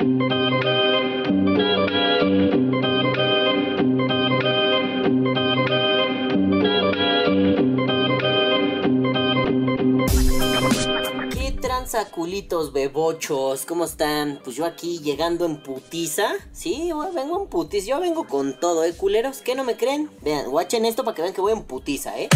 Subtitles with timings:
[0.00, 0.06] ¿Qué
[11.60, 13.66] tranza culitos bebochos?
[13.66, 14.40] ¿Cómo están?
[14.42, 16.30] Pues yo aquí llegando en putiza.
[16.50, 17.88] Sí, güey, vengo en putiza.
[17.88, 19.42] Yo vengo con todo, ¿eh, culeros?
[19.42, 20.08] ¿Qué no me creen?
[20.22, 22.30] Vean, guachen esto para que vean que voy en putiza, ¿eh?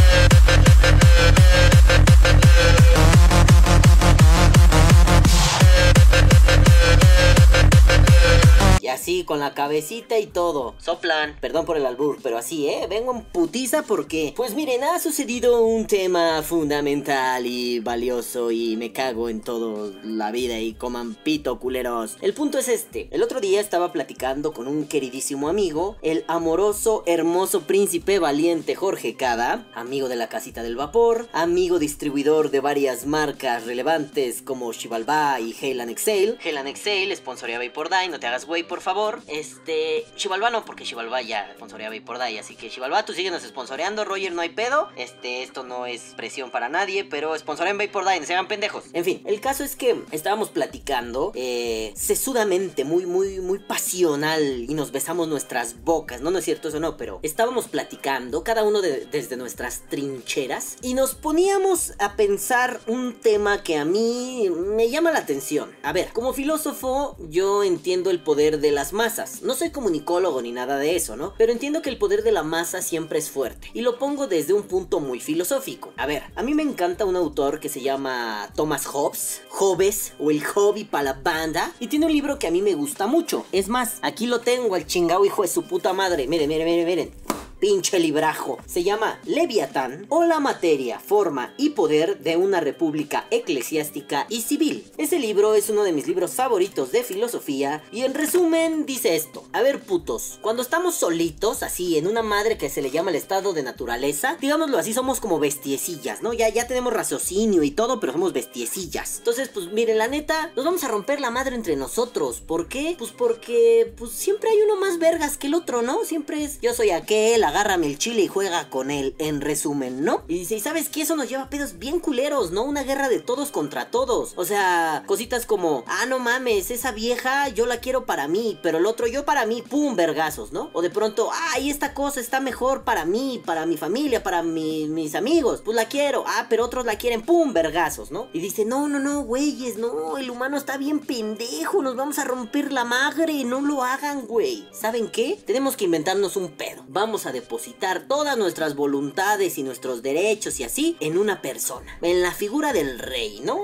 [9.04, 10.74] Así, con la cabecita y todo.
[10.78, 11.36] Soplan.
[11.38, 12.86] Perdón por el albur, pero así, ¿eh?
[12.88, 14.32] Vengo en putiza porque...
[14.34, 20.30] Pues miren, ha sucedido un tema fundamental y valioso y me cago en todo la
[20.30, 22.16] vida y coman pito, culeros.
[22.22, 23.08] El punto es este.
[23.10, 29.16] El otro día estaba platicando con un queridísimo amigo, el amoroso, hermoso príncipe valiente Jorge
[29.16, 35.38] Cada, amigo de la casita del vapor, amigo distribuidor de varias marcas relevantes como Chivalba
[35.40, 36.38] y Hale Exhale.
[36.42, 38.93] Hale Exhale, sponsoría Vapor no te hagas güey, por favor.
[39.26, 44.32] Este, Chivalba no, porque Chivalba ya sponsorea Vapor así que Chivalba, tú síguenos sponsoreando, Roger,
[44.32, 44.88] no hay pedo.
[44.96, 48.84] Este, esto no es presión para nadie, pero sponsorean Vapor no se hagan pendejos.
[48.92, 54.74] En fin, el caso es que estábamos platicando eh, sesudamente, muy, muy, muy pasional y
[54.74, 56.30] nos besamos nuestras bocas, ¿no?
[56.30, 60.94] No es cierto eso, no, pero estábamos platicando, cada uno de- desde nuestras trincheras y
[60.94, 65.74] nos poníamos a pensar un tema que a mí me llama la atención.
[65.82, 69.42] A ver, como filósofo, yo entiendo el poder de las masas.
[69.42, 71.34] No soy comunicólogo ni nada de eso, ¿no?
[71.38, 73.70] Pero entiendo que el poder de la masa siempre es fuerte.
[73.72, 75.92] Y lo pongo desde un punto muy filosófico.
[75.96, 80.30] A ver, a mí me encanta un autor que se llama Thomas Hobbes, Hobbes o
[80.30, 81.72] el hobby para la banda.
[81.80, 83.46] Y tiene un libro que a mí me gusta mucho.
[83.52, 86.26] Es más, aquí lo tengo, el chingado hijo de su puta madre.
[86.26, 88.58] Miren, miren, miren, miren pinche librajo.
[88.66, 94.90] Se llama Leviatán o la materia, forma y poder de una república eclesiástica y civil.
[94.98, 99.44] Ese libro es uno de mis libros favoritos de filosofía y en resumen dice esto.
[99.52, 103.16] A ver putos, cuando estamos solitos, así en una madre que se le llama el
[103.16, 106.32] estado de naturaleza, digámoslo así, somos como bestiecillas, ¿no?
[106.32, 109.18] Ya, ya tenemos raciocinio y todo, pero somos bestiecillas.
[109.18, 112.40] Entonces, pues miren, la neta, nos vamos a romper la madre entre nosotros.
[112.40, 112.96] ¿Por qué?
[112.98, 116.04] Pues porque, pues siempre hay uno más vergas que el otro, ¿no?
[116.04, 120.22] Siempre es, yo soy aquel, agárrame el chile y juega con él, en resumen, ¿no?
[120.28, 121.02] Y dice, ¿y sabes qué?
[121.02, 122.62] Eso nos lleva a pedos bien culeros, ¿no?
[122.64, 124.32] Una guerra de todos contra todos.
[124.36, 128.78] O sea, cositas como, ah, no mames, esa vieja yo la quiero para mí, pero
[128.78, 130.70] el otro yo para mí, pum, vergazos, ¿no?
[130.72, 134.86] O de pronto, ay, esta cosa está mejor para mí, para mi familia, para mi-
[134.88, 138.28] mis amigos, pues la quiero, ah, pero otros la quieren, pum, vergazos, ¿no?
[138.32, 142.24] Y dice, no, no, no, güeyes, no, el humano está bien pendejo, nos vamos a
[142.24, 144.66] romper la madre, no lo hagan, güey.
[144.72, 145.38] ¿Saben qué?
[145.46, 146.82] Tenemos que inventarnos un pedo.
[146.88, 152.22] Vamos a depositar todas nuestras voluntades y nuestros derechos y así en una persona, en
[152.22, 153.60] la figura del rey, ¿no?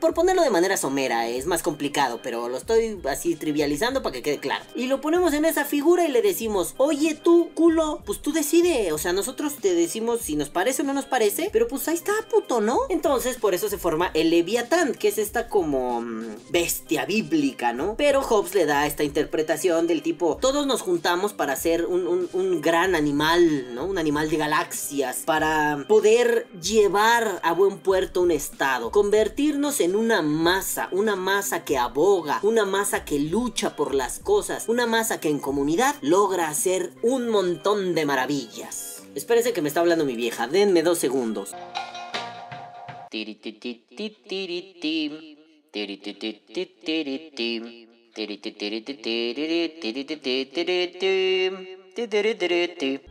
[0.00, 4.22] Por, ponerlo de manera somera, es más complicado, pero lo estoy así trivializando para que
[4.22, 4.64] quede claro.
[4.76, 8.92] Y lo ponemos en esa figura y le decimos, oye tú, culo, pues tú decide,
[8.92, 11.94] o sea, nosotros te decimos si nos parece o no nos parece, pero pues ahí
[11.96, 12.78] está, puto, ¿no?
[12.90, 17.94] Entonces, por eso se forma el Leviatán, que es esta como mm, bestia bíblica, ¿no?
[17.96, 21.56] Pero Hobbes le da esta interpretación del tipo, todos nos juntamos para
[21.88, 23.84] un, un- un gran animal, ¿no?
[23.86, 30.22] Un animal de galaxias, para poder llevar a buen puerto un estado, convertirnos en una
[30.22, 35.28] masa, una masa que aboga, una masa que lucha por las cosas, una masa que
[35.28, 39.02] en comunidad logra hacer un montón de maravillas.
[39.14, 41.54] Espérense que me está hablando mi vieja, denme dos segundos.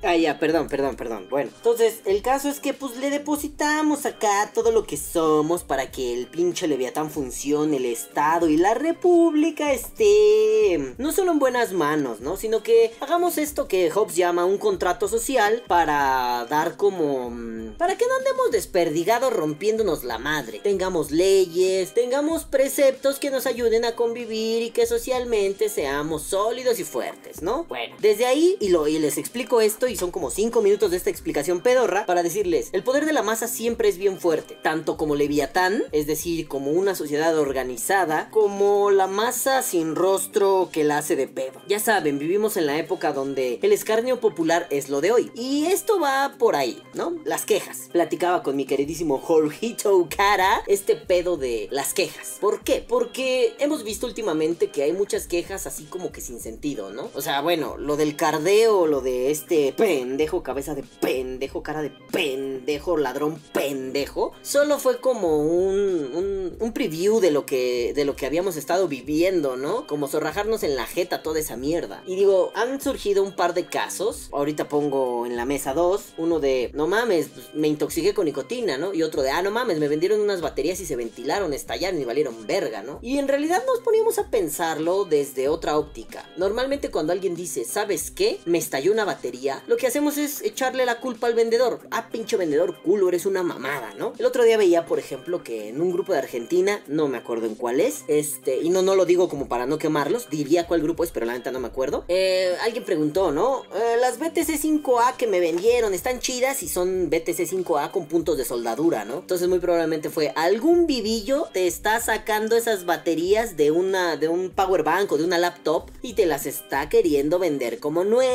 [0.03, 1.27] Ah, ya, perdón, perdón, perdón.
[1.29, 5.91] Bueno, entonces el caso es que pues le depositamos acá todo lo que somos para
[5.91, 11.73] que el pinche Leviatán funcione, el Estado y la República esté no solo en buenas
[11.73, 12.37] manos, ¿no?
[12.37, 17.29] Sino que hagamos esto que Hobbes llama un contrato social para dar como...
[17.29, 20.59] mm, para que no andemos desperdigados rompiéndonos la madre.
[20.63, 26.83] Tengamos leyes, tengamos preceptos que nos ayuden a convivir y que socialmente seamos sólidos y
[26.83, 27.65] fuertes, ¿no?
[27.65, 31.09] Bueno, desde ahí y, y les explico esto y son como 5 minutos de esta
[31.09, 35.15] explicación pedorra para decirles, el poder de la masa siempre es bien fuerte, tanto como
[35.15, 41.15] Leviatán, es decir, como una sociedad organizada, como la masa sin rostro que la hace
[41.15, 41.61] de pedo.
[41.69, 45.31] Ya saben, vivimos en la época donde el escarnio popular es lo de hoy.
[45.35, 47.15] Y esto va por ahí, ¿no?
[47.23, 47.89] Las quejas.
[47.93, 52.37] Platicaba con mi queridísimo Jorgito Cara este pedo de las quejas.
[52.41, 52.85] ¿Por qué?
[52.85, 57.09] Porque hemos visto últimamente que hay muchas quejas así como que sin sentido, ¿no?
[57.13, 61.91] O sea, bueno, lo del cardeo lo de este pendejo, cabeza de pendejo, cara de
[62.11, 68.25] pendejo, ladrón pendejo, solo fue como un, un, preview de lo, que, de lo que
[68.25, 69.85] habíamos estado viviendo, ¿no?
[69.85, 72.03] Como zorrajarnos en la jeta toda esa mierda.
[72.07, 76.39] Y digo, han surgido un par de casos, ahorita pongo en la mesa dos, uno
[76.39, 78.93] de, no mames, pues, me intoxiqué con nicotina, ¿no?
[78.93, 82.05] Y otro de, ah, no mames, me vendieron unas baterías y se ventilaron, estallaron y
[82.05, 82.97] valieron verga, ¿no?
[83.03, 86.27] Y en realidad nos poníamos a pensarlo desde otra óptica.
[86.35, 88.39] Normalmente cuando alguien dice, ¿sabes qué?
[88.57, 91.79] Estalló una batería, lo que hacemos es echarle la culpa al vendedor.
[91.91, 94.13] Ah, pinche vendedor culo, eres una mamada, ¿no?
[94.17, 97.47] El otro día veía, por ejemplo, que en un grupo de Argentina, no me acuerdo
[97.47, 100.81] en cuál es, este, y no, no lo digo como para no quemarlos, diría cuál
[100.81, 102.05] grupo es, pero la neta no me acuerdo.
[102.07, 103.63] Eh, alguien preguntó, ¿no?
[103.75, 108.37] Eh, las BTC 5A que me vendieron están chidas y son BTC 5A con puntos
[108.37, 109.19] de soldadura, ¿no?
[109.19, 111.15] Entonces muy probablemente fue algún vivillo
[111.53, 115.89] te está sacando esas baterías de una de un power bank o de una laptop
[116.01, 118.34] y te las está queriendo vender como nuevas.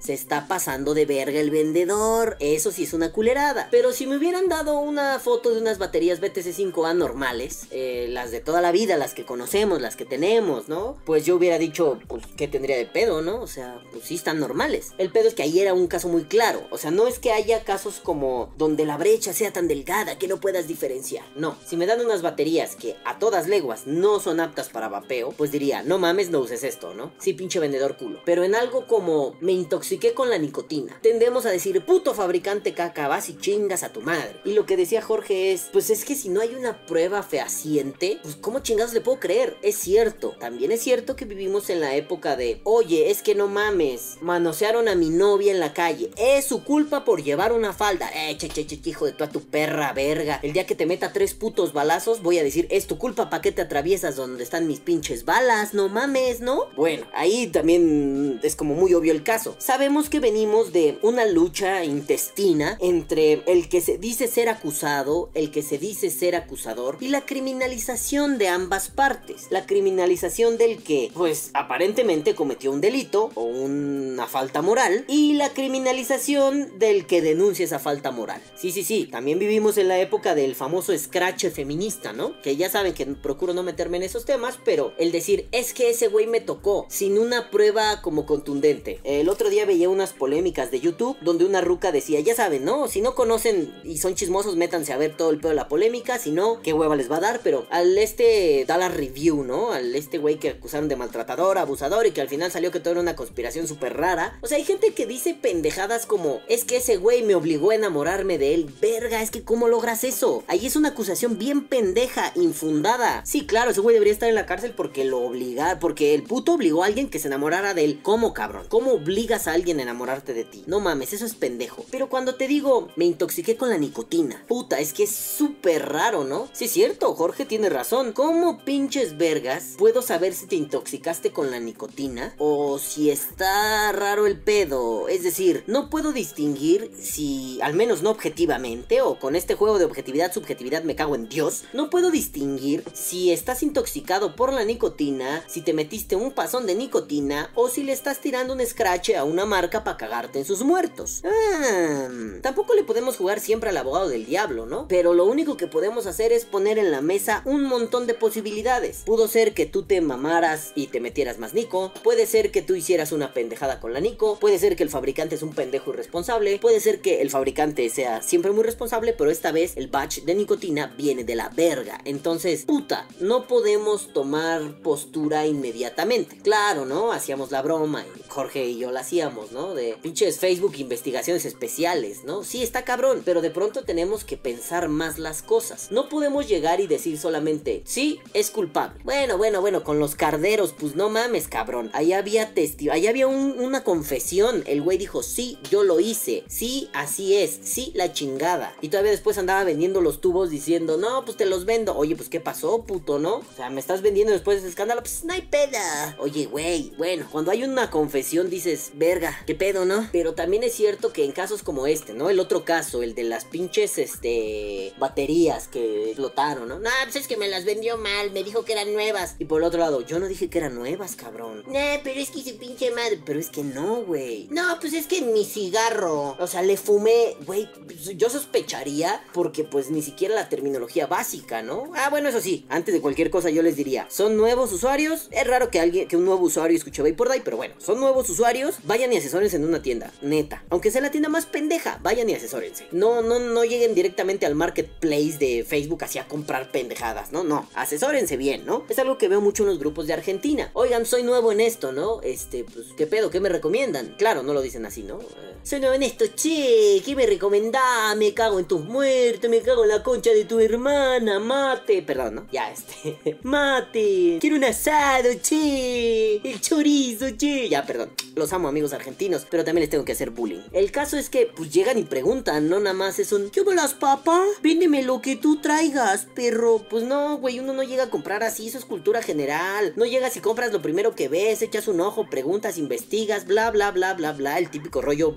[0.00, 2.36] Se está pasando de verga el vendedor.
[2.40, 3.68] Eso sí es una culerada.
[3.70, 8.32] Pero si me hubieran dado una foto de unas baterías BTC 5A normales, eh, las
[8.32, 10.96] de toda la vida, las que conocemos, las que tenemos, ¿no?
[11.06, 13.40] Pues yo hubiera dicho, pues, ¿qué tendría de pedo, no?
[13.40, 14.92] O sea, pues sí están normales.
[14.98, 16.66] El pedo es que ahí era un caso muy claro.
[16.70, 20.28] O sea, no es que haya casos como donde la brecha sea tan delgada que
[20.28, 21.24] no puedas diferenciar.
[21.36, 25.30] No, si me dan unas baterías que a todas leguas no son aptas para vapeo,
[25.30, 27.12] pues diría, no mames, no uses esto, ¿no?
[27.18, 28.20] Sí, pinche vendedor culo.
[28.24, 33.08] Pero en algo como me intoxiqué con la nicotina, tendemos a decir, puto fabricante caca,
[33.08, 34.40] vas y chingas a tu madre.
[34.44, 38.18] Y lo que decía Jorge es, pues es que si no hay una prueba fehaciente,
[38.22, 39.56] pues ¿cómo chingados le puedo creer?
[39.62, 43.48] Es cierto, también es cierto que vivimos en la época de, oye, es que no
[43.48, 48.10] mames, manosearon a mi novia en la calle, es su culpa por llevar una falda.
[48.14, 50.40] Eh, che, che, che, hijo de toda tu perra verga.
[50.42, 53.40] El día que te meta tres putos balazos, voy a decir, es tu culpa, ¿pa'
[53.40, 55.74] qué te atraviesas donde están mis pinches balas?
[55.74, 56.68] No mames, ¿no?
[56.76, 59.56] Bueno, ahí también es como muy obvio el caso.
[59.58, 65.50] Sabemos que venimos de una lucha intestina entre el que se dice ser acusado, el
[65.50, 69.48] que se dice ser acusador y la criminalización de ambas partes.
[69.50, 75.52] La criminalización del que, pues, aparentemente cometió un delito o una falta moral y la
[75.52, 78.40] criminalización del que denuncia esa falta moral.
[78.54, 82.40] Sí, sí, sí, también vivimos en la época del famoso scratch feminista, ¿no?
[82.42, 85.90] Que ya saben que procuro no meterme en esos temas, pero el decir es que
[85.90, 89.00] ese güey me tocó sin una prueba como contundente.
[89.20, 92.86] El otro día veía unas polémicas de YouTube donde una ruca decía, ya saben, ¿no?
[92.86, 96.18] Si no conocen y son chismosos, métanse a ver todo el pedo de la polémica,
[96.18, 99.72] si no, qué hueva les va a dar, pero al este da la review, ¿no?
[99.72, 102.92] Al este güey que acusaron de maltratador, abusador y que al final salió que todo
[102.92, 104.38] era una conspiración súper rara.
[104.42, 107.74] O sea, hay gente que dice pendejadas como, es que ese güey me obligó a
[107.74, 108.70] enamorarme de él.
[108.80, 110.44] Verga, es que ¿cómo logras eso?
[110.46, 113.24] Ahí es una acusación bien pendeja, infundada.
[113.24, 116.54] Sí, claro, ese güey debería estar en la cárcel porque lo obliga, porque el puto
[116.54, 118.00] obligó a alguien que se enamorara de él.
[118.02, 118.66] ¿Cómo, cabrón?
[118.68, 120.64] ¿Cómo obligas a alguien a enamorarte de ti?
[120.66, 121.84] No mames, eso es pendejo.
[121.92, 124.42] Pero cuando te digo, me intoxiqué con la nicotina.
[124.48, 126.48] Puta, es que es súper raro, ¿no?
[126.52, 128.12] Sí, es cierto, Jorge tiene razón.
[128.12, 132.34] ¿Cómo pinches vergas puedo saber si te intoxicaste con la nicotina?
[132.38, 135.06] O si está raro el pedo.
[135.06, 139.84] Es decir, no puedo distinguir si, al menos no objetivamente, o con este juego de
[139.84, 145.44] objetividad, subjetividad, me cago en Dios, no puedo distinguir si estás intoxicado por la nicotina,
[145.46, 149.24] si te metiste un pasón de nicotina, o si le estás tirando un scratch a
[149.24, 151.22] una marca para cagarte en sus muertos.
[151.24, 152.08] Ah,
[152.40, 154.88] tampoco le podemos jugar siempre al abogado del diablo, ¿no?
[154.88, 159.02] Pero lo único que podemos hacer es poner en la mesa un montón de posibilidades.
[159.04, 162.74] Pudo ser que tú te mamaras y te metieras más nico, puede ser que tú
[162.74, 166.58] hicieras una pendejada con la nico, puede ser que el fabricante es un pendejo irresponsable,
[166.58, 170.34] puede ser que el fabricante sea siempre muy responsable, pero esta vez el batch de
[170.34, 172.00] nicotina viene de la verga.
[172.04, 176.38] Entonces, puta, no podemos tomar postura inmediatamente.
[176.38, 177.12] Claro, ¿no?
[177.12, 179.74] Hacíamos la broma y Jorge y yo la hacíamos, ¿no?
[179.74, 182.44] De pinches Facebook investigaciones especiales, ¿no?
[182.44, 185.90] Sí, está cabrón, pero de pronto tenemos que pensar más las cosas.
[185.90, 189.00] No podemos llegar y decir solamente, sí, es culpable.
[189.04, 191.88] Bueno, bueno, bueno, con los carderos, pues no mames, cabrón.
[191.94, 194.62] Ahí había testigo, ahí había una confesión.
[194.66, 196.44] El güey dijo, sí, yo lo hice.
[196.46, 197.58] Sí, así es.
[197.62, 198.76] Sí, la chingada.
[198.82, 201.96] Y todavía después andaba vendiendo los tubos diciendo, no, pues te los vendo.
[201.96, 203.36] Oye, pues qué pasó, puto, ¿no?
[203.36, 205.00] O sea, me estás vendiendo después de ese escándalo.
[205.00, 206.14] Pues no hay peda.
[206.18, 210.08] Oye, güey, bueno, cuando hay una confesión dices, verga, qué pedo, ¿no?
[210.12, 212.30] Pero también es cierto que en casos como este, ¿no?
[212.30, 216.78] El otro caso, el de las pinches, este, baterías que explotaron, ¿no?
[216.78, 219.36] No, pues es que me las vendió mal, me dijo que eran nuevas.
[219.38, 221.62] Y por el otro lado, yo no dije que eran nuevas, cabrón.
[221.66, 223.20] Nah, pero es que hice pinche madre.
[223.24, 224.48] Pero es que no, güey.
[224.50, 229.64] No, pues es que mi cigarro, o sea, le fumé, güey, pues, yo sospecharía porque
[229.64, 231.90] pues ni siquiera la terminología básica, ¿no?
[231.94, 235.46] Ah, bueno, eso sí, antes de cualquier cosa yo les diría, son nuevos usuarios, es
[235.46, 238.76] raro que alguien, que un nuevo usuario escuche Vapor Day, pero bueno, son nuevos usuarios,
[238.84, 240.62] vayan y asesórense en una tienda, neta.
[240.70, 242.86] Aunque sea la tienda más pendeja, vayan y asesórense.
[242.92, 247.44] No, no, no lleguen directamente al marketplace de Facebook así a comprar pendejadas, ¿no?
[247.44, 248.84] No, asesórense bien, ¿no?
[248.88, 250.70] Es algo que veo mucho en los grupos de Argentina.
[250.72, 252.20] Oigan, soy nuevo en esto, ¿no?
[252.22, 253.30] Este, pues, ¿qué pedo?
[253.30, 254.14] ¿Qué me recomiendan?
[254.18, 255.20] Claro, no lo dicen así, ¿no?
[255.20, 258.16] Eh, soy nuevo en esto, che, ¿qué me recomendás?
[258.16, 262.02] Me cago en tus muertos, me cago en la concha de tu hermana, mate.
[262.02, 262.46] Perdón, ¿no?
[262.52, 263.38] Ya, este.
[263.42, 264.38] mate.
[264.40, 266.36] Quiero un asado, che.
[266.36, 267.68] El chorizo, che.
[267.68, 268.05] Ya, perdón.
[268.34, 270.60] Los amo, amigos argentinos, pero también les tengo que hacer bullying.
[270.72, 273.50] El caso es que, pues llegan y preguntan, no nada más es un.
[273.50, 274.42] ¿Qué las papá?
[274.62, 276.86] Véndeme lo que tú traigas, perro.
[276.88, 279.92] Pues no, güey, uno no llega a comprar así, eso es cultura general.
[279.96, 283.90] No llegas y compras lo primero que ves, echas un ojo, preguntas, investigas, bla, bla,
[283.90, 284.58] bla, bla, bla.
[284.58, 285.34] El típico rollo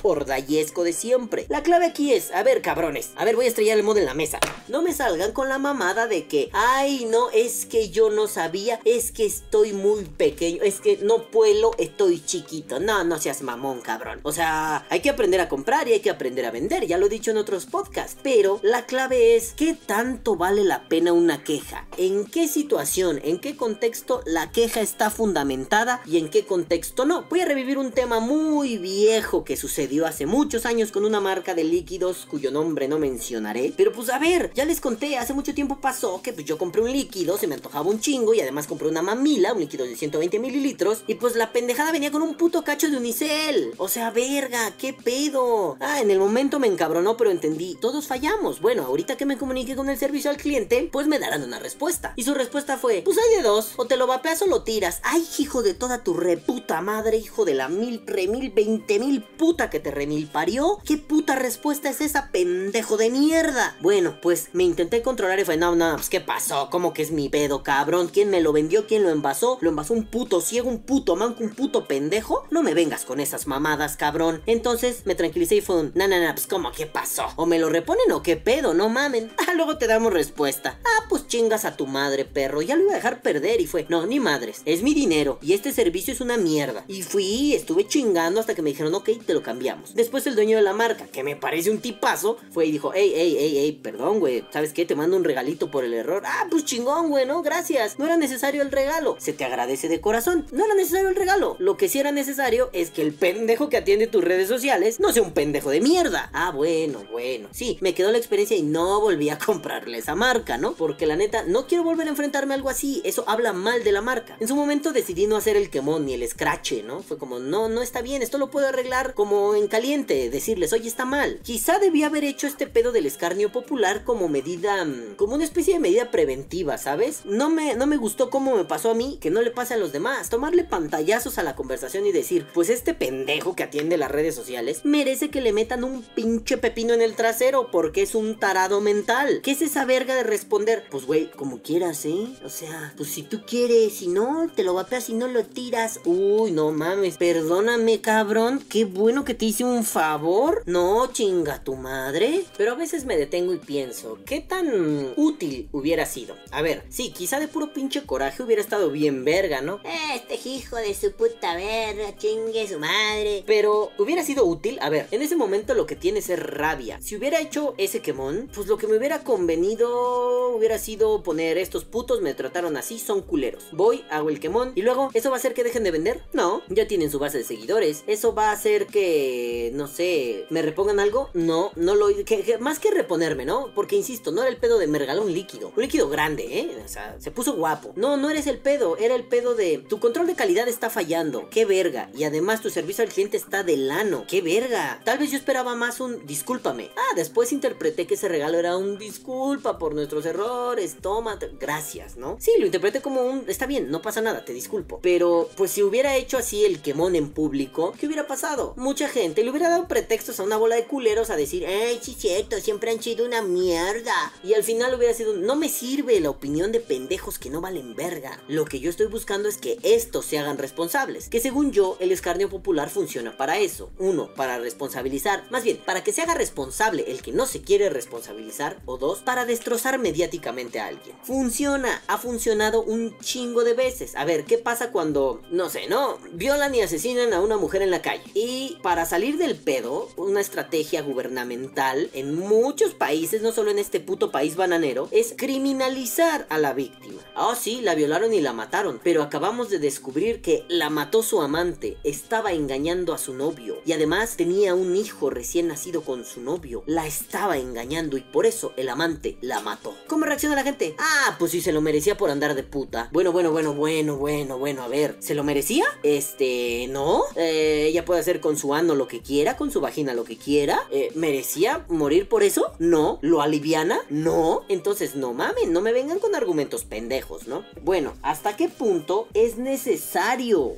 [0.00, 1.46] por dayesco de siempre.
[1.48, 4.06] La clave aquí es, a ver, cabrones, a ver, voy a estrellar el modo en
[4.06, 4.38] la mesa.
[4.68, 8.80] No me salgan con la mamada de que, ay, no, es que yo no sabía,
[8.84, 12.78] es que estoy muy pequeño, es que no puedo, estoy chiquito.
[12.78, 14.20] No, no seas mamón, cabrón.
[14.22, 17.06] O sea, hay que aprender a comprar y hay que aprender a vender, ya lo
[17.06, 18.18] he dicho en otros podcasts.
[18.22, 21.86] Pero la clave es, ¿qué tanto vale la pena una queja?
[21.96, 27.24] ¿En qué situación, en qué contexto la queja está fundamentada y en qué contexto no?
[27.30, 31.54] Voy a revivir un tema muy viejo que sucedió hace muchos años con una marca
[31.54, 33.72] de líquidos cuyo nombre no mencionaré.
[33.76, 36.82] Pero pues a ver, ya les conté, hace mucho tiempo pasó que pues yo compré
[36.82, 39.96] un líquido, se me antojaba un chingo y además compré una mamila, un líquido de
[39.96, 43.74] 120 mililitros y pues la pendejada venía con un puto cacho de unicel.
[43.76, 45.76] O sea, verga, qué pedo.
[45.80, 48.62] Ah, en el momento me encabronó, pero entendí, todos fallamos.
[48.62, 52.14] Bueno, ahorita que me comunique con el servicio al cliente, pues me darán una respuesta.
[52.16, 55.00] Y su respuesta fue, pues hay de dos, o te lo vapeas o lo tiras.
[55.02, 59.22] Ay, hijo de toda tu reputa madre, hijo de la mil, pre mil, veinte mil
[59.22, 60.78] puta que te remil parió.
[60.82, 63.76] ¿Qué puta respuesta es esa, pendejo de mierda?
[63.82, 67.10] Bueno, pues me intenté controlar y fue, no, no, pues qué pasó, ¿cómo que es
[67.10, 68.08] mi pedo, cabrón?
[68.10, 68.86] ¿Quién me lo vendió?
[68.86, 69.58] ¿Quién lo envasó?
[69.60, 72.46] ¿Lo envasó un puto ciego, un puto manco, un puto pendejo?
[72.50, 74.42] No me vengas con esas mamadas, cabrón.
[74.46, 77.26] Entonces me tranquilicé y fue un, pues ¿cómo qué pasó?
[77.36, 78.74] ¿O me lo reponen o qué pedo?
[78.74, 79.32] No mamen.
[79.46, 80.80] Ah, luego te damos respuesta.
[80.84, 82.62] Ah, pues chingas a tu madre, perro.
[82.62, 84.62] Ya lo iba a dejar perder y fue, no, ni madres.
[84.64, 86.84] Es mi dinero y este servicio es una mierda.
[86.88, 89.94] Y fui, estuve chingando hasta que me dijeron, ok, te lo cambiamos.
[89.94, 93.12] Después el dueño de la marca, que me parece un tipazo, fue y dijo, hey,
[93.14, 94.44] hey, hey, hey, perdón, güey.
[94.50, 94.84] ¿Sabes qué?
[94.84, 96.24] Te mando un regalito por el error.
[96.26, 97.42] Ah, pues chingón, güey, ¿no?
[97.42, 98.00] Gracias.
[98.00, 99.16] No era necesario el regalo.
[99.20, 100.46] Se te agradece de corazón.
[100.50, 101.55] No era necesario el regalo.
[101.58, 105.12] Lo que sí era necesario es que el pendejo que atiende tus redes sociales no
[105.12, 106.30] sea un pendejo de mierda.
[106.32, 107.48] Ah, bueno, bueno.
[107.52, 110.72] Sí, me quedó la experiencia y no volví a comprarle esa marca, ¿no?
[110.74, 113.00] Porque la neta, no quiero volver a enfrentarme a algo así.
[113.04, 114.36] Eso habla mal de la marca.
[114.40, 117.02] En su momento decidí no hacer el quemón ni el scratch, ¿no?
[117.02, 118.22] Fue como, no, no está bien.
[118.22, 120.30] Esto lo puedo arreglar como en caliente.
[120.30, 121.40] Decirles, oye, está mal.
[121.42, 125.74] Quizá debía haber hecho este pedo del escarnio popular como medida, mm, como una especie
[125.74, 127.24] de medida preventiva, ¿sabes?
[127.24, 129.78] No me, no me gustó cómo me pasó a mí, que no le pase a
[129.78, 130.28] los demás.
[130.28, 134.80] Tomarle pantallazos a la conversación y decir, pues este pendejo que atiende las redes sociales
[134.84, 139.40] merece que le metan un pinche pepino en el trasero porque es un tarado mental.
[139.42, 140.84] ¿Qué es esa verga de responder?
[140.90, 142.26] Pues güey, como quieras, ¿eh?
[142.44, 146.00] O sea, pues si tú quieres, si no, te lo vapeas y no lo tiras.
[146.04, 148.62] Uy, no mames, perdóname, cabrón.
[148.68, 150.62] Qué bueno que te hice un favor.
[150.66, 152.44] No, chinga tu madre.
[152.56, 156.36] Pero a veces me detengo y pienso, ¿qué tan útil hubiera sido?
[156.50, 159.80] A ver, sí, quizá de puro pinche coraje hubiera estado bien verga, ¿no?
[160.14, 163.44] Este hijo de su puta verga, chingue su madre.
[163.46, 164.78] Pero hubiera sido útil.
[164.80, 166.98] A ver, en ese momento lo que tienes es rabia.
[167.00, 171.84] Si hubiera hecho ese quemón, pues lo que me hubiera convenido hubiera sido poner estos
[171.84, 173.64] putos me trataron así, son culeros.
[173.72, 176.22] Voy, hago el quemón y luego, ¿eso va a hacer que dejen de vender?
[176.32, 178.04] No, ya tienen su base de seguidores.
[178.06, 181.30] ¿Eso va a hacer que, no sé, me repongan algo?
[181.34, 182.08] No, no lo...
[182.24, 183.72] Que, más que reponerme, ¿no?
[183.74, 185.72] Porque insisto, no era el pedo de me regaló un líquido.
[185.76, 186.82] Un líquido grande, ¿eh?
[186.84, 187.92] O sea, se puso guapo.
[187.96, 191.25] No, no eres el pedo, era el pedo de tu control de calidad está fallando.
[191.50, 192.10] Qué verga.
[192.14, 194.24] Y además tu servicio al cliente está de lano.
[194.28, 195.00] Qué verga.
[195.04, 196.90] Tal vez yo esperaba más un discúlpame.
[196.96, 200.96] Ah, después interpreté que ese regalo era un disculpa por nuestros errores.
[201.00, 202.36] Toma, gracias, ¿no?
[202.40, 205.00] Sí, lo interpreté como un está bien, no pasa nada, te disculpo.
[205.02, 208.74] Pero pues si hubiera hecho así el quemón en público, ¿qué hubiera pasado?
[208.76, 212.16] Mucha gente le hubiera dado pretextos a una bola de culeros a decir, ¡ay, sí,
[212.18, 212.58] cierto!
[212.60, 214.32] Siempre han sido una mierda.
[214.42, 217.94] Y al final hubiera sido, no me sirve la opinión de pendejos que no valen
[217.94, 218.40] verga.
[218.48, 221.15] Lo que yo estoy buscando es que estos se hagan responsables.
[221.28, 223.90] Que según yo, el escarnio popular funciona para eso.
[223.98, 225.44] Uno, para responsabilizar.
[225.50, 228.80] Más bien, para que se haga responsable el que no se quiere responsabilizar.
[228.84, 231.16] O dos, para destrozar mediáticamente a alguien.
[231.22, 234.14] Funciona, ha funcionado un chingo de veces.
[234.16, 236.18] A ver, ¿qué pasa cuando, no sé, no?
[236.32, 238.24] Violan y asesinan a una mujer en la calle.
[238.34, 244.00] Y para salir del pedo, una estrategia gubernamental en muchos países, no solo en este
[244.00, 247.20] puto país bananero, es criminalizar a la víctima.
[247.34, 251.42] Ah, sí, la violaron y la mataron, pero acabamos de descubrir que la mató su
[251.42, 256.40] amante, estaba engañando a su novio y además tenía un hijo recién nacido con su
[256.40, 256.84] novio.
[256.86, 259.94] La estaba engañando y por eso el amante la mató.
[260.06, 260.94] ¿Cómo reacciona la gente?
[260.98, 263.10] Ah, pues si se lo merecía por andar de puta.
[263.12, 265.84] Bueno, bueno, bueno, bueno, bueno, bueno, a ver, ¿se lo merecía?
[266.02, 267.24] Este, no.
[267.34, 270.38] Eh, ella puede hacer con su ano lo que quiera, con su vagina lo que
[270.38, 270.80] quiera.
[270.90, 272.72] Eh, ¿Merecía morir por eso?
[272.78, 273.18] No.
[273.20, 273.98] ¿Lo aliviana?
[274.08, 274.64] No.
[274.70, 277.66] Entonces, no mamen, no me vengan con argumentos pendejos, ¿no?
[277.82, 280.76] Bueno, ¿hasta qué punto es necesario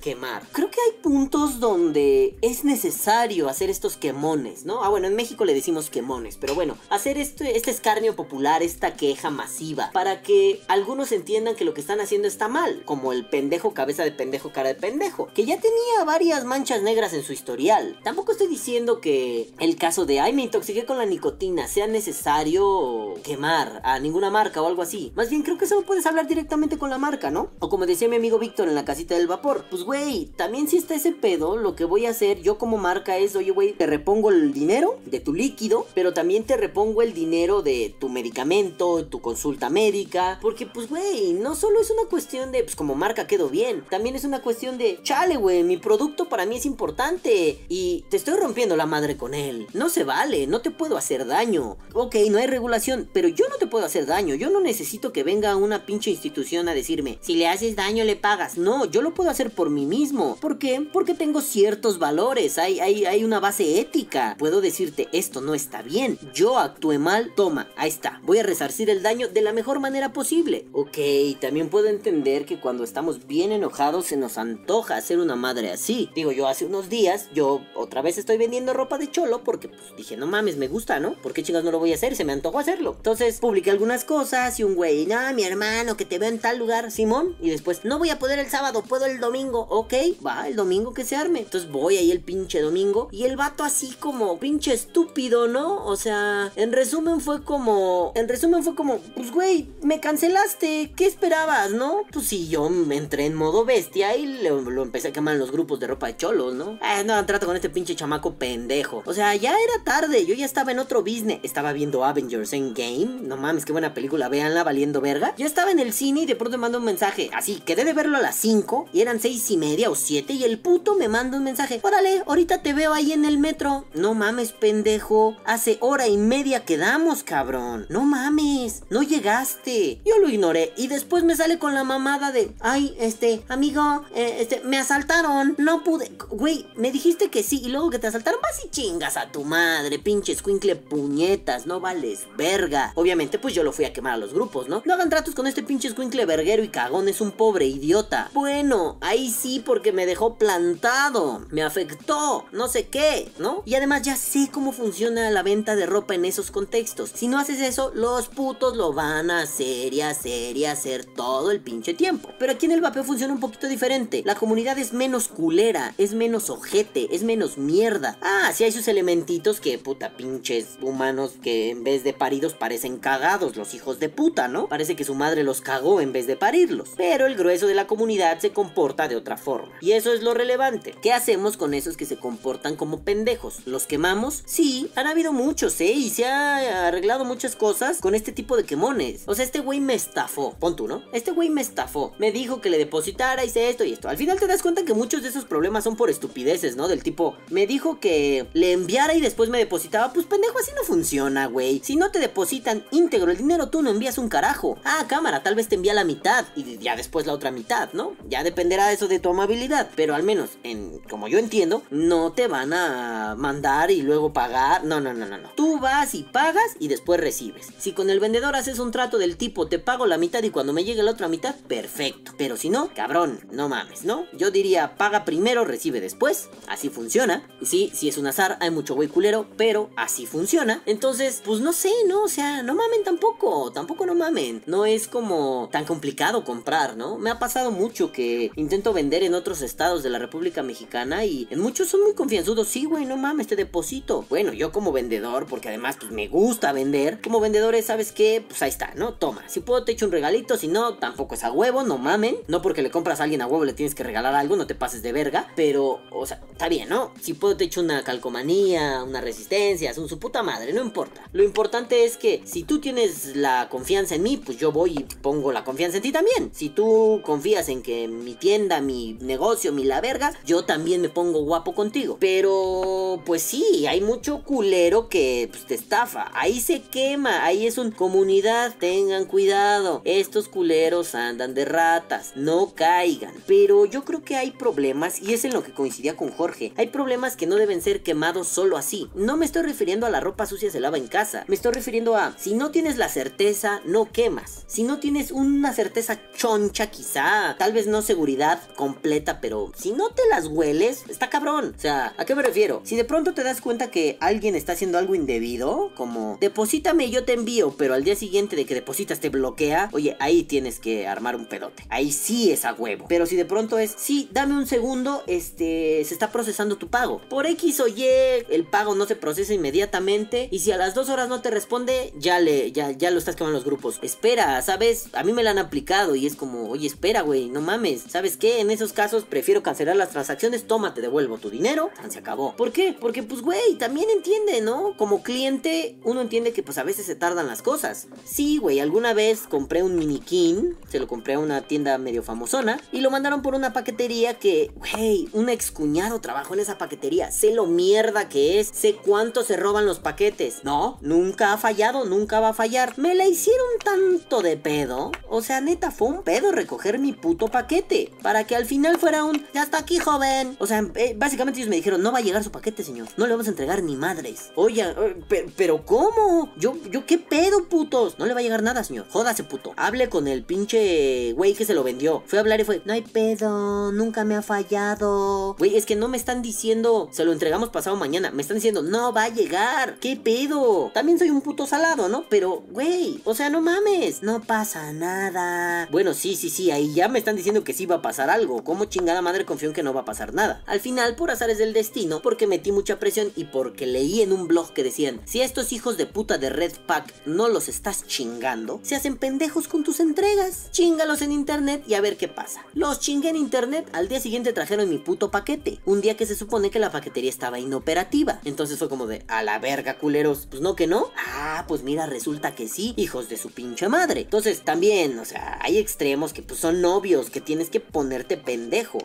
[0.52, 4.84] Creo que hay puntos donde es necesario hacer estos quemones, ¿no?
[4.84, 8.94] Ah, bueno, en México le decimos quemones, pero bueno, hacer este, este escarnio popular, esta
[8.94, 13.28] queja masiva, para que algunos entiendan que lo que están haciendo está mal, como el
[13.28, 17.32] pendejo cabeza de pendejo cara de pendejo, que ya tenía varias manchas negras en su
[17.32, 17.98] historial.
[18.04, 23.14] Tampoco estoy diciendo que el caso de, ay, me intoxiqué con la nicotina, sea necesario
[23.22, 25.12] quemar a ninguna marca o algo así.
[25.14, 27.50] Más bien creo que solo puedes hablar directamente con la marca, ¿no?
[27.58, 30.76] O como decía mi amigo Víctor en la casita del vapor, pues güey, también si
[30.76, 33.86] está ese pedo, lo que voy a hacer yo como marca es, oye güey, te
[33.86, 39.04] repongo el dinero de tu líquido, pero también te repongo el dinero de tu medicamento,
[39.06, 43.26] tu consulta médica, porque pues güey, no solo es una cuestión de, pues como marca
[43.26, 47.58] quedo bien, también es una cuestión de, chale güey, mi producto para mí es importante
[47.68, 49.66] y te estoy rompiendo la madre con él.
[49.72, 51.76] No se vale, no te puedo hacer daño.
[51.94, 55.24] Ok, no hay regulación, pero yo no te puedo hacer daño, yo no necesito que
[55.24, 58.56] venga una pinche institución a decirme, si le haces daño le pagas.
[58.58, 60.36] No, yo lo puedo hacer por mí mismo.
[60.40, 60.86] ¿Por qué?
[60.92, 64.36] Porque tengo ciertos valores, hay, hay, hay una base ética.
[64.38, 68.90] Puedo decirte, esto no está bien, yo actué mal, toma, ahí está, voy a resarcir
[68.90, 70.66] el daño de la mejor manera posible.
[70.72, 70.98] Ok,
[71.40, 76.10] también puedo entender que cuando estamos bien enojados se nos antoja hacer una madre así.
[76.14, 79.96] Digo, yo hace unos días, yo otra vez estoy vendiendo ropa de cholo porque pues,
[79.96, 81.14] dije, no mames, me gusta, ¿no?
[81.14, 82.14] ¿Por qué chingas no lo voy a hacer?
[82.14, 82.94] Se me antojó hacerlo.
[82.96, 86.58] Entonces publiqué algunas cosas y un güey, no, mi hermano, que te veo en tal
[86.58, 87.36] lugar, Simón.
[87.40, 89.66] Y después, no voy a poder el sábado, puedo el domingo.
[89.80, 89.94] Ok,
[90.26, 91.38] va, el domingo que se arme.
[91.38, 95.86] Entonces voy ahí el pinche domingo y el vato así como pinche estúpido, ¿no?
[95.86, 101.06] O sea, en resumen fue como, en resumen fue como, pues güey, me cancelaste, ¿qué
[101.06, 102.02] esperabas, no?
[102.12, 105.52] Pues sí, yo me entré en modo bestia y lo, empecé a quemar en los
[105.52, 106.76] grupos de ropa de cholos, ¿no?
[106.82, 109.04] Ah, no, trato con este pinche chamaco pendejo.
[109.06, 111.38] O sea, ya era tarde, yo ya estaba en otro business.
[111.44, 113.20] Estaba viendo Avengers Endgame.
[113.22, 115.36] No mames, qué buena película, véanla valiendo verga.
[115.38, 117.30] Yo estaba en el cine y de pronto me manda un mensaje.
[117.32, 120.44] Así, quedé de verlo a las 5 y eran 6 y media o 7 y
[120.44, 121.80] el puto me manda un mensaje.
[121.82, 123.84] Órale, ahorita te veo ahí en el metro.
[123.94, 125.36] No mames, pendejo.
[125.44, 127.86] Hace hora y media quedamos, cabrón.
[127.90, 130.00] No mames, no llegaste.
[130.04, 134.38] Yo lo ignoré y después me sale con la mamada de, ay, este, amigo, eh,
[134.40, 135.54] este, me asaltaron.
[135.58, 136.10] No pude.
[136.30, 139.44] Güey, me dijiste que sí y luego que te asaltaron, vas y chingas a tu
[139.44, 142.92] madre, pinche escuincle puñetas, no vales verga.
[142.94, 144.82] Obviamente, pues yo lo fui a quemar a los grupos, ¿no?
[144.86, 148.30] No hagan tratos con este pinche escuincle verguero y cagón, es un pobre idiota.
[148.32, 153.62] Bueno, ahí sí porque me dejó plantado, me afectó, no sé qué, ¿no?
[153.64, 157.12] Y además ya sé cómo funciona la venta de ropa en esos contextos.
[157.14, 161.50] Si no haces eso, los putos lo van a hacer y hacer y hacer todo
[161.50, 162.30] el pinche tiempo.
[162.38, 164.22] Pero aquí en el vapeo funciona un poquito diferente.
[164.24, 168.18] La comunidad es menos culera, es menos ojete, es menos mierda.
[168.22, 172.98] Ah, sí hay sus elementitos que puta pinches humanos que en vez de paridos parecen
[172.98, 174.68] cagados, los hijos de puta, ¿no?
[174.68, 176.90] Parece que su madre los cagó en vez de parirlos.
[176.96, 179.47] Pero el grueso de la comunidad se comporta de otra forma.
[179.80, 180.94] Y eso es lo relevante.
[181.00, 183.66] ¿Qué hacemos con esos que se comportan como pendejos?
[183.66, 184.42] ¿Los quemamos?
[184.46, 185.92] Sí, han habido muchos, ¿eh?
[185.92, 189.22] Y se ha arreglado muchas cosas con este tipo de quemones.
[189.26, 190.54] O sea, este güey me estafó.
[190.58, 191.02] Pon tú, ¿no?
[191.12, 192.12] Este güey me estafó.
[192.18, 194.08] Me dijo que le depositara, hice esto y esto.
[194.08, 196.88] Al final te das cuenta que muchos de esos problemas son por estupideces, ¿no?
[196.88, 200.12] Del tipo, me dijo que le enviara y después me depositaba.
[200.12, 201.80] Pues pendejo, así no funciona, güey.
[201.82, 204.78] Si no te depositan íntegro el dinero, tú no envías un carajo.
[204.84, 208.14] Ah, cámara, tal vez te envía la mitad y ya después la otra mitad, ¿no?
[208.28, 209.90] Ya dependerá eso de tu amabilidad.
[209.96, 214.84] Pero al menos, en como yo entiendo, no te van a mandar y luego pagar.
[214.84, 215.50] No, no, no, no, no.
[215.50, 217.68] Tú vas y pagas y después recibes.
[217.78, 220.72] Si con el vendedor haces un trato del tipo, te pago la mitad y cuando
[220.72, 222.32] me llegue la otra mitad, perfecto.
[222.36, 224.26] Pero si no, cabrón, no mames, ¿no?
[224.32, 226.48] Yo diría, paga primero, recibe después.
[226.68, 227.46] Así funciona.
[227.62, 230.82] Sí, si es un azar, hay mucho güey culero, pero así funciona.
[230.86, 232.24] Entonces, pues no sé, ¿no?
[232.24, 234.62] O sea, no mamen tampoco, tampoco no mamen.
[234.66, 237.18] No es como tan complicado comprar, ¿no?
[237.18, 241.46] Me ha pasado mucho que intento vender en otros estados de la República Mexicana y
[241.50, 242.68] en muchos son muy confianzudos.
[242.68, 244.24] Sí, güey, no mames, te deposito.
[244.28, 248.44] Bueno, yo como vendedor, porque además pues me gusta vender, como vendedores, ¿sabes qué?
[248.46, 249.14] Pues ahí está, ¿no?
[249.14, 252.36] Toma, si puedo te echo un regalito, si no, tampoco es a huevo, no mamen.
[252.46, 254.74] No porque le compras a alguien a huevo le tienes que regalar algo, no te
[254.74, 257.12] pases de verga, pero, o sea, está bien, ¿no?
[257.20, 261.22] Si puedo te echo una calcomanía, una resistencia, un su puta madre, no importa.
[261.32, 265.04] Lo importante es que si tú tienes la confianza en mí, pues yo voy y
[265.16, 266.50] pongo la confianza en ti también.
[266.52, 271.08] Si tú confías en que mi tienda, mi negocio, mi la verga, yo también me
[271.08, 272.18] pongo guapo contigo.
[272.20, 276.30] Pero, pues sí, hay mucho culero que pues, te estafa.
[276.34, 280.02] Ahí se quema, ahí es un comunidad, tengan cuidado.
[280.04, 283.34] Estos culeros andan de ratas, no caigan.
[283.46, 286.72] Pero yo creo que hay problemas, y es en lo que coincidía con Jorge.
[286.76, 289.08] Hay problemas que no deben ser quemados solo así.
[289.14, 291.44] No me estoy refiriendo a la ropa sucia se lava en casa.
[291.48, 294.64] Me estoy refiriendo a, si no tienes la certeza, no quemas.
[294.66, 298.97] Si no tienes una certeza choncha quizá, tal vez no seguridad completa,
[299.40, 301.74] pero si no te las hueles, está cabrón.
[301.76, 302.82] O sea, ¿a qué me refiero?
[302.84, 307.10] Si de pronto te das cuenta que alguien está haciendo algo indebido, como deposítame y
[307.10, 310.78] yo te envío, pero al día siguiente de que depositas te bloquea, oye, ahí tienes
[310.78, 311.84] que armar un pedote.
[311.88, 313.06] Ahí sí es a huevo.
[313.08, 317.20] Pero si de pronto es, sí, dame un segundo, este, se está procesando tu pago.
[317.28, 318.04] Por X o Y,
[318.50, 320.48] el pago no se procesa inmediatamente.
[320.50, 323.36] Y si a las dos horas no te responde, ya le, ya, ya lo estás
[323.36, 323.98] quemando los grupos.
[324.02, 325.06] Espera, ¿sabes?
[325.12, 328.02] A mí me la han aplicado y es como, oye, espera, güey, no mames.
[328.08, 328.60] ¿Sabes qué?
[328.60, 332.54] En esos casos prefiero cancelar las transacciones, toma, te devuelvo tu dinero, se acabó.
[332.56, 332.96] ¿Por qué?
[332.98, 334.96] Porque, pues, güey, también entiende, ¿no?
[334.96, 338.08] Como cliente, uno entiende que, pues, a veces se tardan las cosas.
[338.24, 342.80] Sí, güey, alguna vez compré un miniquín, se lo compré a una tienda medio famosona,
[342.92, 347.30] y lo mandaron por una paquetería que, güey, un excuñado trabajó en esa paquetería.
[347.30, 350.64] Sé lo mierda que es, sé cuánto se roban los paquetes.
[350.64, 352.94] No, nunca ha fallado, nunca va a fallar.
[352.98, 355.12] Me la hicieron tanto de pedo.
[355.28, 358.10] O sea, neta, fue un pedo recoger mi puto paquete.
[358.22, 360.56] Para que al final fuera un, ya está aquí, joven.
[360.58, 363.08] O sea, eh, básicamente ellos me dijeron, no va a llegar su paquete, señor.
[363.16, 364.50] No le vamos a entregar ni madres.
[364.54, 366.52] Oye, eh, pero, ¿cómo?
[366.56, 368.18] Yo, yo, ¿qué pedo, putos?
[368.18, 369.06] No le va a llegar nada, señor.
[369.10, 369.72] Jódase, puto.
[369.76, 372.22] Hable con el pinche güey que se lo vendió.
[372.26, 375.54] Fue a hablar y fue, no hay pedo, nunca me ha fallado.
[375.58, 378.30] Güey, es que no me están diciendo, se lo entregamos pasado mañana.
[378.30, 379.98] Me están diciendo, no va a llegar.
[380.00, 380.90] ¿Qué pedo?
[380.94, 382.24] También soy un puto salado, ¿no?
[382.28, 384.22] Pero, güey, o sea, no mames.
[384.22, 385.88] No pasa nada.
[385.90, 388.62] Bueno, sí, sí, sí, ahí ya me están diciendo que sí va a pasar algo.
[388.68, 390.62] ¿Cómo chingada madre confío en que no va a pasar nada?
[390.66, 394.46] Al final, por azares del destino, porque metí mucha presión y porque leí en un
[394.46, 398.06] blog que decían, si a estos hijos de puta de Red Pack no los estás
[398.06, 400.70] chingando, se hacen pendejos con tus entregas.
[400.70, 402.62] Chingalos en internet y a ver qué pasa.
[402.74, 405.80] Los chingué en internet, al día siguiente trajeron mi puto paquete.
[405.86, 408.38] Un día que se supone que la paquetería estaba inoperativa.
[408.44, 410.46] Entonces fue como de, a la verga, culeros.
[410.50, 411.10] Pues no que no.
[411.16, 414.20] Ah, pues mira, resulta que sí, hijos de su pinche madre.
[414.20, 418.57] Entonces también, o sea, hay extremos que pues son novios, que tienes que ponerte pendejo.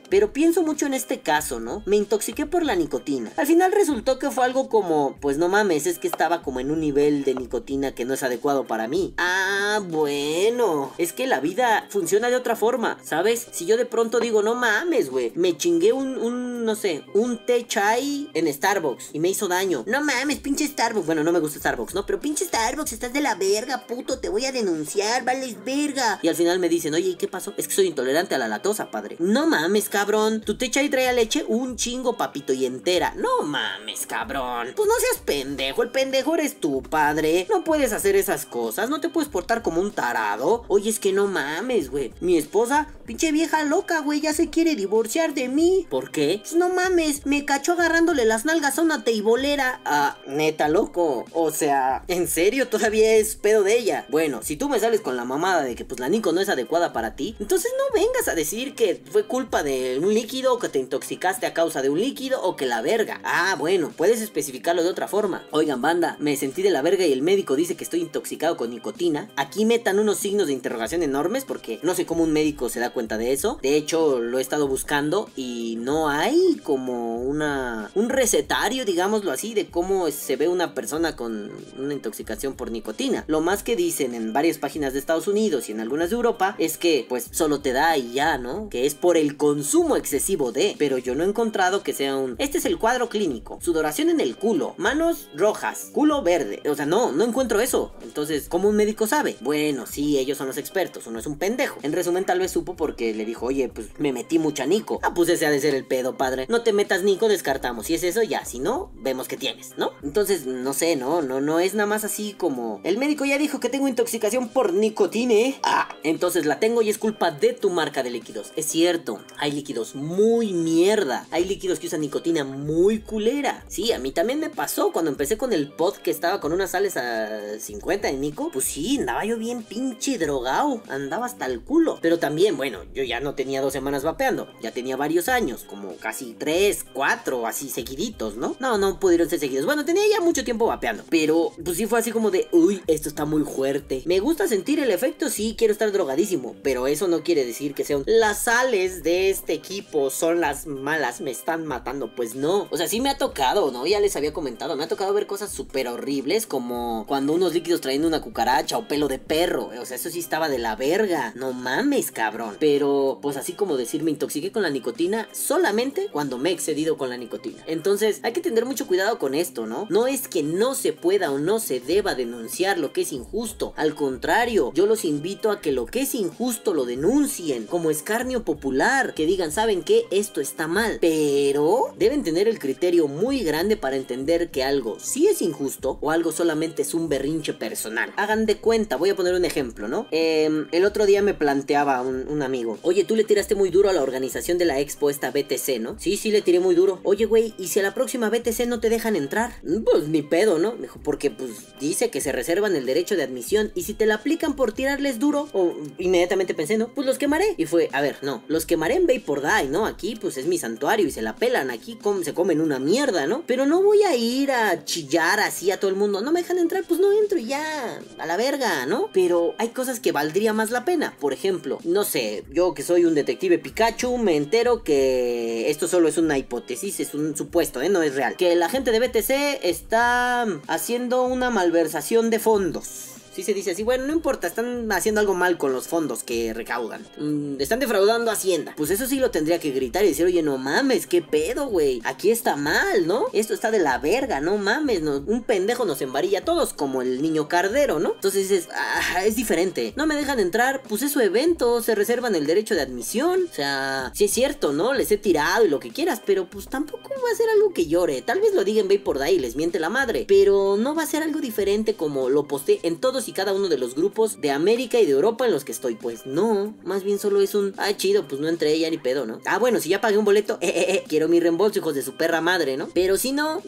[0.10, 1.84] Pero pienso mucho en este caso, ¿no?
[1.86, 3.32] Me intoxiqué por la nicotina.
[3.38, 6.72] Al final resultó que fue algo como, pues no mames, es que estaba como en
[6.72, 9.14] un nivel de nicotina que no es adecuado para mí.
[9.18, 10.94] Ah, bueno.
[10.98, 13.48] Es que la vida funciona de otra forma, ¿sabes?
[13.52, 17.46] Si yo de pronto digo, no mames, güey, me chingué un, un, no sé, un
[17.46, 19.84] té chai en Starbucks y me hizo daño.
[19.88, 21.06] No mames, pinche Starbucks.
[21.06, 22.06] Bueno, no me gusta Starbucks, ¿no?
[22.06, 26.20] Pero pinche Starbucks, estás de la verga, puto, te voy a denunciar, vales verga.
[26.22, 27.54] Y al final me dicen, oye, ¿y qué pasó?
[27.58, 29.16] Es que soy intolerante a la latosa, padre.
[29.20, 30.42] No mames, cabrón.
[30.42, 33.14] Tu té chai trae leche un chingo, papito, y entera.
[33.16, 34.74] No mames, cabrón.
[34.76, 37.48] Pues no seas pendejo, el pendejo eres tú, padre.
[37.50, 40.66] No puedes hacer esas cosas, no te puedes portar como un tarado.
[40.68, 42.14] Oye, es que no mames, güey.
[42.20, 45.88] Mi esposa, pinche vieja loca, güey, ya se quiere divorciar de mí.
[45.90, 46.40] ¿Por qué?
[46.42, 49.82] Pues no mames, me cachó agarrándole las nalgas a una teibolera.
[49.86, 51.26] Ah, neta, loco.
[51.34, 54.06] O sea, ¿en serio todavía es pedo de ella?
[54.10, 56.50] Bueno, si tú me sales con la mamada de que pues la Nico no es
[56.50, 60.60] adecuada para ti, entonces no vengas a decir que fue culpa de un líquido o
[60.60, 63.22] que te intoxicaste a causa de un líquido o que la verga.
[63.24, 65.44] Ah, bueno, puedes especificarlo de otra forma.
[65.52, 68.70] Oigan, banda, me sentí de la verga y el médico dice que estoy intoxicado con
[68.70, 69.30] nicotina.
[69.36, 72.92] Aquí metan unos signos de interrogación enormes porque no sé cómo un médico se da
[72.92, 73.60] cuenta de eso.
[73.62, 79.54] De hecho, lo he estado buscando y no hay como una un recetario, digámoslo así,
[79.54, 83.24] de cómo se ve una persona con una intoxicación por nicotina.
[83.28, 86.56] Lo más que dicen en varias páginas de Estados Unidos y en algunas de Europa
[86.58, 88.70] es que pues solo te da y ya, ¿no?
[88.70, 92.36] Que es por el consumo excesivo de, pero yo no he encontrado que sea un
[92.40, 93.60] Este es el cuadro clínico.
[93.62, 96.62] Sudoración en el culo, manos rojas, culo verde.
[96.70, 97.94] O sea, no, no encuentro eso.
[98.02, 99.36] Entonces, ¿cómo un médico sabe?
[99.42, 101.80] Bueno, sí, ellos son los expertos, uno es un pendejo.
[101.84, 105.14] En resumen, tal vez supo porque le dijo, "Oye, pues me metí mucha Nico." Ah,
[105.14, 106.46] pues ese ha de ser el pedo, padre.
[106.50, 107.88] No te metas Nico, descartamos.
[107.88, 109.92] Si es eso, ya, si no, vemos que tienes, ¿no?
[110.04, 113.60] Entonces, no sé, no, no, no es nada más así como el médico ya dijo
[113.60, 115.58] que tengo intoxicación por nicotina.
[115.64, 118.52] Ah, entonces la tengo y es culpa de tu marca de líquidos.
[118.56, 119.03] Es cierto,
[119.38, 121.28] hay líquidos muy mierda.
[121.32, 123.64] Hay líquidos que usan nicotina muy culera.
[123.68, 126.72] Sí, a mí también me pasó cuando empecé con el pod que estaba con unas
[126.72, 128.50] sales a 50 de Nico.
[128.52, 130.82] Pues sí, andaba yo bien pinche drogado.
[130.88, 132.00] Andaba hasta el culo.
[132.02, 134.48] Pero también, bueno, yo ya no tenía dos semanas vapeando.
[134.62, 138.56] Ya tenía varios años, como casi así tres, cuatro, así seguiditos, ¿no?
[138.60, 139.66] No, no pudieron ser seguidos.
[139.66, 143.10] Bueno, tenía ya mucho tiempo vapeando, pero pues sí fue así como de, uy, esto
[143.10, 144.04] está muy fuerte.
[144.06, 147.84] Me gusta sentir el efecto, sí, quiero estar drogadísimo, pero eso no quiere decir que
[147.84, 152.14] sean las sales de este equipo son las malas, me están matando.
[152.16, 153.88] Pues no, o sea, sí me ha tocado, ¿no?
[153.88, 157.82] Ya les había comentado, me ha tocado ver cosas súper horribles como cuando unos líquidos
[157.82, 159.72] traen una cucaracha o pelo de perro.
[159.80, 161.34] O sea, eso sí estaba de la verga.
[161.36, 162.58] No mames, cabrón.
[162.60, 166.98] Pero, pues así como decir, me intoxiqué con la nicotina solamente cuando me he excedido
[166.98, 167.64] con la nicotina.
[167.66, 169.88] Entonces, hay que tener mucho cuidado con esto, ¿no?
[169.90, 173.74] No es que no se pueda o no se deba denunciar lo que es injusto.
[173.76, 178.44] Al contrario, yo los invito a que lo que es injusto lo denuncien como escarnio
[178.44, 178.83] popular.
[179.16, 180.04] Que digan, ¿saben qué?
[180.12, 180.98] Esto está mal.
[181.00, 186.12] Pero deben tener el criterio muy grande para entender que algo sí es injusto o
[186.12, 188.12] algo solamente es un berrinche personal.
[188.18, 190.08] Hagan de cuenta, voy a poner un ejemplo, ¿no?
[190.12, 193.94] Em, el otro día me planteaba un, amigo, oye, tú le tiraste muy duro a
[193.94, 195.98] la organización de la expo esta BTC, ¿no?
[195.98, 197.00] Sí, sí, le tiré muy duro.
[197.04, 199.54] Oye, güey, ¿y si a la próxima BTC no te dejan entrar?
[199.64, 200.74] Mm, pues ni pedo, ¿no?
[200.74, 204.16] dijo, porque pues dice que se reservan el derecho de admisión y si te la
[204.16, 206.94] aplican por tirarles duro, o inmediatamente pensé, ¿no?
[206.94, 207.56] Pues los quemaré.
[207.56, 209.86] Y fue, a ver, no, los quemaré en Vapor Die, ¿no?
[209.86, 213.44] Aquí pues es mi santuario y se la pelan, aquí se comen una mierda, ¿no?
[213.46, 216.58] Pero no voy a ir a chillar así a todo el mundo, no me dejan
[216.58, 219.12] entrar, pues no entro y ya, a la verga, ¿no?
[219.14, 221.16] Pero hay cosas que valdría más la pena.
[221.20, 226.08] Por ejemplo, no sé, yo que soy un detective Pikachu, me entero que esto solo
[226.08, 227.90] es una hipótesis, es un supuesto, ¿eh?
[227.90, 228.36] No es real.
[228.38, 233.84] Que la gente de BTC está haciendo una malversación de fondos sí se dice así,
[233.84, 237.06] bueno, no importa, están haciendo algo mal con los fondos que recaudan.
[237.18, 238.74] Mm, están defraudando Hacienda.
[238.78, 242.02] Pues eso sí lo tendría que gritar y decir, oye, no mames, qué pedo, güey.
[242.04, 243.26] Aquí está mal, ¿no?
[243.34, 247.22] Esto está de la verga, no mames, un pendejo nos embarilla a todos, como el
[247.22, 248.14] niño cardero, ¿no?
[248.14, 249.94] Entonces dices, ah, es diferente.
[249.96, 253.48] No me dejan entrar, pues es su evento, se reservan el derecho de admisión.
[253.52, 254.94] O sea, sí es cierto, ¿no?
[254.94, 257.88] Les he tirado y lo que quieras, pero pues tampoco va a ser algo que
[257.88, 258.22] llore.
[258.22, 260.26] Tal vez lo digan por ahí les miente la madre.
[260.28, 263.70] Pero no va a ser algo diferente como lo posté en todos y cada uno
[263.70, 265.96] de los grupos de América y de Europa en los que estoy.
[265.96, 269.26] Pues no, más bien solo es un, ah, chido, pues no entré ya ni pedo,
[269.26, 269.40] ¿no?
[269.46, 272.02] Ah, bueno, si ya pagué un boleto, eh, eh, eh, quiero mi reembolso, hijos de
[272.02, 272.90] su perra madre, ¿no?
[272.94, 273.62] Pero si no,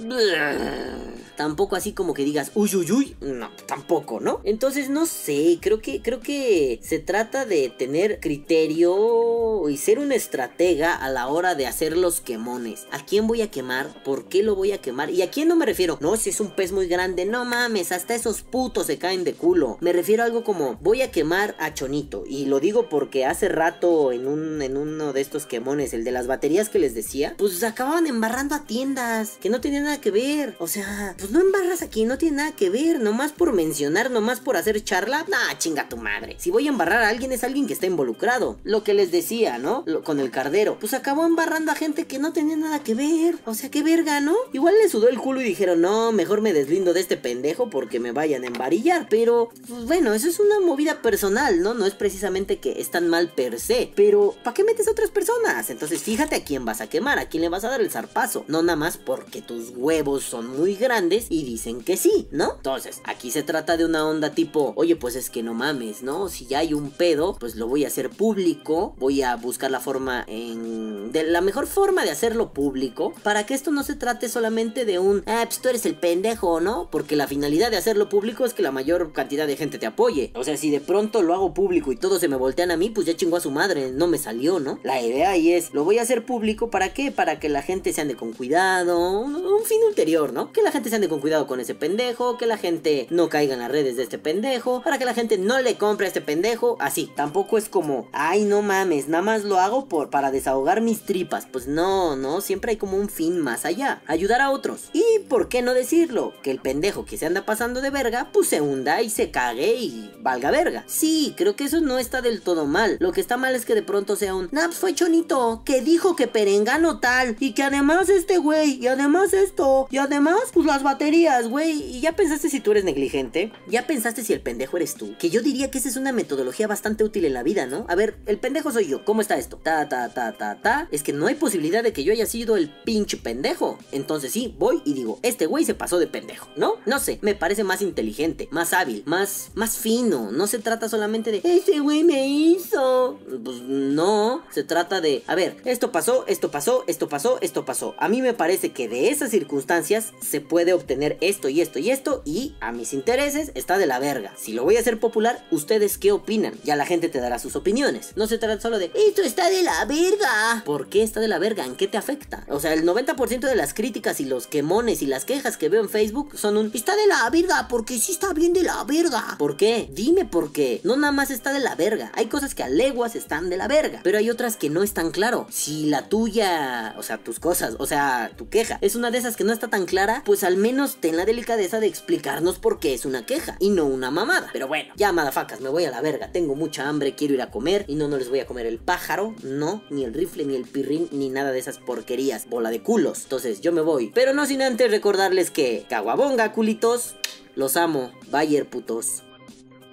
[1.37, 4.41] tampoco así como que digas, uy, uy, uy, no, tampoco, ¿no?
[4.43, 10.11] Entonces, no sé, creo que, creo que se trata de tener criterio y ser un
[10.11, 12.87] estratega a la hora de hacer los quemones.
[12.91, 14.03] ¿A quién voy a quemar?
[14.03, 15.09] ¿Por qué lo voy a quemar?
[15.09, 15.97] ¿Y a quién no me refiero?
[16.01, 19.33] No, si es un pez muy grande, no mames, hasta esos putos se caen de
[19.33, 19.44] culo.
[19.81, 22.23] Me refiero a algo como, voy a quemar a Chonito.
[22.27, 26.11] Y lo digo porque hace rato en, un, en uno de estos quemones, el de
[26.11, 30.11] las baterías que les decía, pues acababan embarrando a tiendas que no tenían nada que
[30.11, 30.55] ver.
[30.59, 34.39] O sea, pues no embarras aquí, no tiene nada que ver, nomás por mencionar, nomás
[34.39, 36.35] por hacer charla, nah, chinga tu madre.
[36.39, 38.57] Si voy a embarrar a alguien es alguien que está involucrado.
[38.63, 39.83] Lo que les decía, ¿no?
[40.03, 43.35] con el cardero, pues acabó embarrando a gente que no tenía nada que ver.
[43.45, 44.35] O sea, qué verga, ¿no?
[44.53, 47.99] Igual le sudó el culo y dijeron, no, mejor me deslindo de este pendejo porque
[47.99, 49.07] me vayan a embarillar.
[49.09, 49.34] Pero,
[49.67, 51.73] pues bueno, eso es una movida personal, ¿no?
[51.73, 53.91] No es precisamente que están mal per se.
[53.95, 55.69] Pero, ¿para qué metes a otras personas?
[55.69, 58.45] Entonces, fíjate a quién vas a quemar, a quién le vas a dar el zarpazo.
[58.47, 62.55] No nada más porque tus huevos son muy grandes y dicen que sí, ¿no?
[62.57, 66.29] Entonces, aquí se trata de una onda tipo, oye, pues es que no mames, ¿no?
[66.29, 69.79] Si ya hay un pedo, pues lo voy a hacer público, voy a buscar la
[69.79, 71.11] forma en...
[71.11, 74.99] de la mejor forma de hacerlo público, para que esto no se trate solamente de
[74.99, 76.89] un, ah, pues tú eres el pendejo, ¿no?
[76.91, 80.31] Porque la finalidad de hacerlo público es que la mayor cantidad de gente te apoye.
[80.35, 82.89] O sea, si de pronto lo hago público y todos se me voltean a mí,
[82.89, 84.79] pues ya chingó a su madre, no me salió, ¿no?
[84.83, 87.11] La idea ahí es, lo voy a hacer público, ¿para qué?
[87.11, 90.51] Para que la gente se ande con cuidado, un, un fin ulterior, ¿no?
[90.51, 93.53] Que la gente se ande con cuidado con ese pendejo, que la gente no caiga
[93.53, 96.21] en las redes de este pendejo, para que la gente no le compre a este
[96.21, 97.11] pendejo, así.
[97.15, 101.47] Tampoco es como, ay, no mames, nada más lo hago por, para desahogar mis tripas.
[101.51, 104.89] Pues no, no, siempre hay como un fin más allá, ayudar a otros.
[104.93, 108.47] Y por qué no decirlo, que el pendejo que se anda pasando de verga, pues
[108.47, 110.83] se hunda y se cague y valga verga.
[110.87, 112.97] Sí, creo que eso no está del todo mal.
[112.99, 116.15] Lo que está mal es que de pronto sea un, Naps fue chonito, que dijo
[116.15, 120.83] que perengano tal, y que además este güey, y además esto, y además, pues las
[120.83, 121.81] baterías, güey.
[121.95, 123.51] ¿Y ya pensaste si tú eres negligente?
[123.67, 125.15] ¿Ya pensaste si el pendejo eres tú?
[125.17, 127.85] Que yo diría que esa es una metodología bastante útil en la vida, ¿no?
[127.87, 129.05] A ver, el pendejo soy yo.
[129.05, 129.57] ¿Cómo está esto?
[129.63, 130.87] Ta, ta, ta, ta, ta.
[130.91, 133.77] Es que no hay posibilidad de que yo haya sido el pinche pendejo.
[133.91, 136.75] Entonces sí, voy y digo, este güey se pasó de pendejo, ¿no?
[136.85, 140.31] No sé, me parece más inteligente, más hábil más, más fino.
[140.31, 143.19] No se trata solamente de, ese güey me hizo.
[143.43, 147.95] Pues no, se trata de, a ver, esto pasó, esto pasó, esto pasó, esto pasó.
[147.97, 151.91] A mí me parece que de esas circunstancias se puede obtener esto y esto y
[151.91, 154.33] esto y a mis intereses está de la verga.
[154.37, 156.53] Si lo voy a hacer popular, ¿ustedes qué opinan?
[156.63, 158.11] Ya la gente te dará sus opiniones.
[158.15, 160.63] No se trata solo de, esto está de la verga.
[160.65, 161.65] ¿Por qué está de la verga?
[161.65, 162.45] ¿En qué te afecta?
[162.49, 165.81] O sea, el 90% de las críticas y los quemones y las quejas que veo
[165.81, 169.35] en Facebook son un, está de la verga, porque sí está bien de la verga.
[169.37, 169.89] ¿Por qué?
[169.91, 170.81] Dime por qué.
[170.83, 172.11] No nada más está de la verga.
[172.15, 175.11] Hay cosas que a leguas están de la verga, pero hay otras que no están
[175.11, 175.47] claro.
[175.49, 179.35] Si la tuya, o sea, tus cosas, o sea, tu queja, es una de esas
[179.35, 182.93] que no está tan clara, pues al menos ten la delicadeza de explicarnos por qué
[182.93, 184.49] es una queja y no una mamada.
[184.53, 186.31] Pero bueno, ya madafacas, me voy a la verga.
[186.31, 188.79] Tengo mucha hambre, quiero ir a comer y no, no les voy a comer el
[188.79, 192.47] pájaro, no, ni el rifle, ni el pirrín, ni nada de esas porquerías.
[192.47, 193.23] Bola de culos.
[193.23, 194.11] Entonces yo me voy.
[194.13, 197.15] Pero no sin antes recordarles que, caguabonga, culitos,
[197.55, 199.23] los amo, Bayer putos.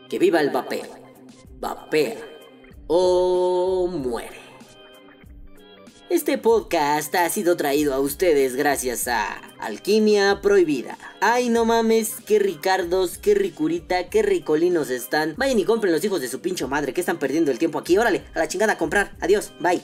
[0.08, 0.86] Que viva el vapeo.
[1.60, 2.16] Vapea
[2.88, 4.42] o muere.
[6.10, 10.98] Este podcast ha sido traído a ustedes gracias a Alquimia Prohibida.
[11.20, 15.34] Ay, no mames, qué ricardos, qué ricurita, qué ricolinos están.
[15.38, 17.96] Vayan y compren los hijos de su pincho madre que están perdiendo el tiempo aquí.
[17.96, 19.16] Órale, a la chingada a comprar.
[19.20, 19.80] Adiós, bye.